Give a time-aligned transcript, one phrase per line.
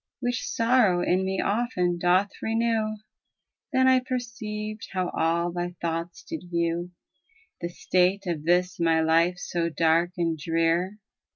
[0.19, 2.95] Which sorrow in me often doth renew.
[3.71, 6.95] Then I perceived how all thy thoughts did view ^
[7.61, 10.97] The state of this my life so dark and drear.